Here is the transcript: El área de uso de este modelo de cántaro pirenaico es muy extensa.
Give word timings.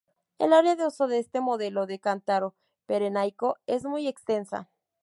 El 0.39 0.51
área 0.53 0.75
de 0.75 0.87
uso 0.87 1.05
de 1.07 1.19
este 1.19 1.41
modelo 1.41 1.85
de 1.85 1.99
cántaro 1.99 2.55
pirenaico 2.87 3.59
es 3.67 3.85
muy 3.85 4.07
extensa. 4.07 4.67